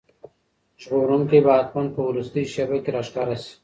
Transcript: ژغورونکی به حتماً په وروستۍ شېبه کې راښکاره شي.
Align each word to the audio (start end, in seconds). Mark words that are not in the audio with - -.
ژغورونکی 0.81 1.39
به 1.45 1.51
حتماً 1.57 1.83
په 1.93 2.01
وروستۍ 2.09 2.43
شېبه 2.53 2.77
کې 2.83 2.91
راښکاره 2.95 3.35
شي. 3.43 3.53